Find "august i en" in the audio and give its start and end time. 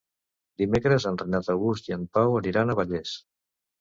1.55-2.07